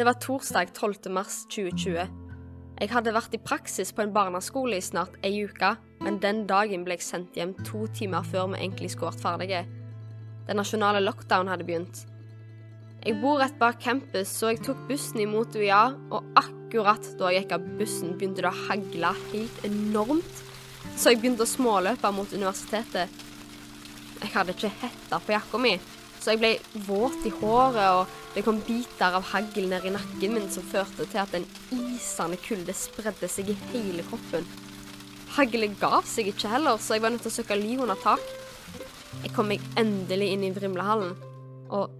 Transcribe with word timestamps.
Det 0.00 0.04
var 0.04 0.12
torsdag 0.12 0.66
12. 0.74 0.94
mars 1.12 1.42
2020. 1.52 2.06
Jeg 2.80 2.88
hadde 2.88 3.12
vært 3.12 3.34
i 3.36 3.40
praksis 3.44 3.90
på 3.92 4.00
en 4.00 4.14
barneskole 4.14 4.78
i 4.78 4.80
snart 4.80 5.18
ei 5.28 5.42
uke, 5.44 5.74
men 6.00 6.16
den 6.22 6.46
dagen 6.48 6.86
ble 6.86 6.96
jeg 6.96 7.04
sendt 7.04 7.36
hjem 7.36 7.52
to 7.68 7.82
timer 7.98 8.24
før 8.24 8.48
vi 8.54 8.62
egentlig 8.62 8.94
skulle 8.94 9.10
vært 9.10 9.26
ferdige. 9.26 9.60
Den 10.48 10.56
nasjonale 10.56 11.04
lockdown 11.04 11.52
hadde 11.52 11.68
begynt. 11.68 12.00
Jeg 13.04 13.20
bor 13.20 13.42
rett 13.44 13.60
bak 13.60 13.76
campus, 13.84 14.32
så 14.32 14.54
jeg 14.54 14.62
tok 14.64 14.80
bussen 14.88 15.20
imot 15.20 15.60
UiA, 15.60 15.82
og 16.08 16.32
akkurat 16.46 17.12
da 17.20 17.34
jeg 17.34 17.44
gikk 17.44 17.56
av 17.58 17.70
bussen, 17.82 18.16
begynte 18.16 18.46
det 18.46 18.54
å 18.54 18.56
hagle 18.70 19.12
helt 19.34 19.64
enormt, 19.68 20.44
så 20.96 21.12
jeg 21.12 21.20
begynte 21.20 21.44
å 21.44 21.56
småløpe 21.58 22.16
mot 22.16 22.32
universitetet. 22.32 23.20
Jeg 24.22 24.32
hadde 24.32 24.56
ikke 24.56 24.72
hetta 24.80 25.20
på 25.20 25.36
jakka 25.36 25.60
mi, 25.60 25.76
så 26.20 26.34
jeg 26.34 26.40
ble 26.42 26.50
våt 26.86 27.24
i 27.24 27.32
håret, 27.32 28.02
og 28.02 28.34
det 28.34 28.44
kom 28.44 28.60
biter 28.66 29.16
av 29.16 29.24
hagl 29.32 29.70
ned 29.70 29.86
i 29.88 29.92
nakken 29.94 30.34
min 30.36 30.50
som 30.52 30.66
førte 30.68 31.06
til 31.08 31.22
at 31.22 31.32
en 31.36 31.46
isende 31.72 32.36
kulde 32.44 32.74
spredde 32.76 33.30
seg 33.30 33.48
i 33.52 33.56
hele 33.70 34.04
kroppen. 34.06 34.44
Haglet 35.36 35.78
gav 35.80 36.04
seg 36.10 36.28
ikke 36.30 36.50
heller, 36.52 36.76
så 36.76 36.96
jeg 36.96 37.04
var 37.04 37.14
nødt 37.14 37.24
til 37.24 37.32
å 37.32 37.38
søke 37.38 37.56
ly 37.58 37.78
under 37.80 37.98
tak. 38.02 38.22
Jeg 39.22 39.32
kom 39.34 39.48
meg 39.50 39.64
endelig 39.80 40.28
inn 40.34 40.44
i 40.46 40.52
Vrimlehallen, 40.54 41.16
og 41.72 41.96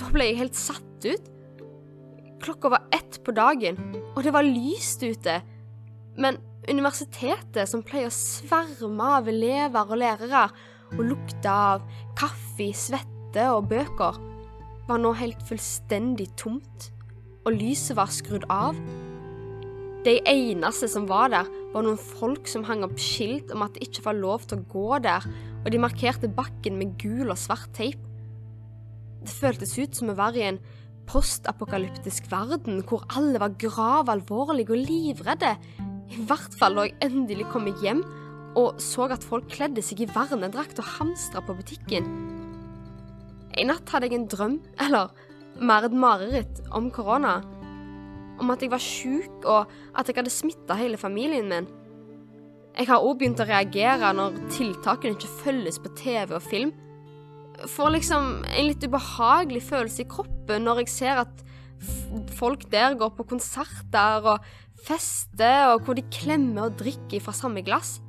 da 0.00 0.10
ble 0.10 0.28
jeg 0.30 0.40
helt 0.42 0.58
satt 0.58 1.06
ut. 1.06 1.30
Klokka 2.44 2.74
var 2.74 2.88
ett 2.92 3.20
på 3.24 3.32
dagen, 3.36 3.78
og 4.16 4.24
det 4.26 4.34
var 4.34 4.44
lyst 4.44 5.04
ute. 5.06 5.38
Men 6.18 6.40
universitetet, 6.68 7.68
som 7.70 7.84
pleier 7.86 8.10
å 8.10 8.16
sverme 8.16 9.10
av 9.20 9.28
elever 9.30 9.94
og 9.94 10.00
lærere, 10.00 10.48
og 10.94 11.02
lukte 11.04 11.50
av 11.50 11.84
kaffe, 12.18 12.72
svette 12.76 13.13
og 13.42 13.68
bøker, 13.70 14.18
var 14.88 15.00
nå 15.00 15.14
helt 15.16 15.40
fullstendig 15.48 16.28
tomt, 16.40 16.90
og 17.44 17.56
lyset 17.56 17.96
var 17.98 18.12
skrudd 18.12 18.46
av. 18.52 18.78
De 20.04 20.18
eneste 20.28 20.88
som 20.92 21.08
var 21.08 21.30
der, 21.32 21.48
var 21.72 21.84
noen 21.86 22.00
folk 22.00 22.48
som 22.50 22.64
hang 22.68 22.84
opp 22.86 22.98
skilt 23.00 23.52
om 23.54 23.64
at 23.64 23.76
det 23.76 23.88
ikke 23.88 24.04
var 24.06 24.18
lov 24.18 24.44
til 24.46 24.60
å 24.60 24.66
gå 24.70 25.00
der, 25.04 25.26
og 25.64 25.70
de 25.72 25.80
markerte 25.80 26.28
bakken 26.28 26.76
med 26.80 26.96
gul 27.00 27.32
og 27.32 27.40
svart 27.40 27.72
teip. 27.76 28.00
Det 29.24 29.32
føltes 29.32 29.72
ut 29.80 29.96
som 29.96 30.12
å 30.12 30.18
være 30.18 30.40
i 30.40 30.48
en 30.50 30.60
postapokalyptisk 31.08 32.28
verden 32.32 32.82
hvor 32.88 33.04
alle 33.16 33.40
var 33.40 33.56
gravalvorlige 33.60 34.76
og 34.76 34.84
livredde. 34.84 35.54
I 36.12 36.26
hvert 36.28 36.52
fall 36.60 36.76
da 36.76 36.84
jeg 36.86 37.00
endelig 37.08 37.48
kom 37.52 37.68
hjem 37.80 38.04
og 38.60 38.80
så 38.82 39.08
at 39.10 39.24
folk 39.26 39.48
kledde 39.50 39.82
seg 39.82 40.04
i 40.04 40.10
vernedrakt 40.10 40.78
og 40.82 40.90
hamstra 40.98 41.42
på 41.44 41.56
butikken. 41.58 42.06
En 43.54 43.70
natt 43.70 43.90
hadde 43.94 44.10
jeg 44.10 44.18
en 44.18 44.28
drøm, 44.30 44.58
eller 44.82 45.12
mer 45.62 45.86
et 45.86 45.94
mareritt, 45.94 46.62
om 46.74 46.90
korona. 46.90 47.38
Om 48.42 48.50
at 48.50 48.62
jeg 48.64 48.72
var 48.72 48.82
sjuk, 48.82 49.44
og 49.46 49.70
at 49.94 50.08
jeg 50.08 50.18
hadde 50.18 50.32
smitta 50.34 50.78
hele 50.78 50.98
familien 50.98 51.50
min. 51.50 51.68
Jeg 52.74 52.88
har 52.90 53.04
òg 53.06 53.20
begynt 53.20 53.38
å 53.38 53.46
reagere 53.46 54.10
når 54.18 54.40
tiltakene 54.50 55.14
ikke 55.14 55.30
følges 55.44 55.78
på 55.78 55.92
TV 55.94 56.34
og 56.34 56.42
film. 56.42 56.72
Får 57.70 57.92
liksom 57.94 58.24
en 58.42 58.66
litt 58.66 58.82
ubehagelig 58.82 59.62
følelse 59.68 60.02
i 60.02 60.08
kroppen 60.10 60.66
når 60.66 60.82
jeg 60.82 60.90
ser 60.90 61.20
at 61.22 61.44
folk 62.34 62.66
der 62.72 62.96
går 62.98 63.12
på 63.14 63.28
konserter 63.30 64.26
og 64.26 64.48
fester, 64.84 65.70
og 65.70 65.86
hvor 65.86 65.94
de 65.94 66.02
klemmer 66.10 66.66
og 66.66 66.80
drikker 66.82 67.22
fra 67.22 67.36
samme 67.36 67.62
glass. 67.62 68.00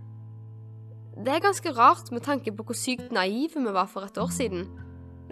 Det 1.15 1.31
er 1.31 1.45
ganske 1.45 1.71
rart 1.77 2.09
med 2.11 2.25
tanke 2.25 2.51
på 2.51 2.65
hvor 2.65 2.75
sykt 2.75 3.13
naive 3.15 3.61
vi 3.61 3.75
var 3.77 3.85
for 3.91 4.07
et 4.07 4.17
år 4.17 4.33
siden. 4.33 4.65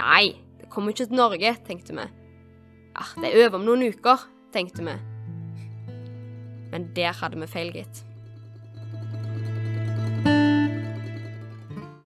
Nei, 0.04 0.36
det 0.59 0.68
kommer 0.72 0.92
ikke 0.92 1.08
til 1.08 1.16
Norge, 1.16 1.56
tenkte 1.68 1.96
vi. 1.96 2.06
Ja, 2.94 3.06
det 3.22 3.30
er 3.30 3.46
over 3.46 3.62
om 3.62 3.68
noen 3.68 3.86
uker, 3.88 4.26
tenkte 4.54 4.84
vi. 4.84 4.96
Men 6.73 6.90
der 6.98 7.16
hadde 7.16 7.40
vi 7.40 7.47
feil, 7.47 7.72
gitt. 7.72 8.03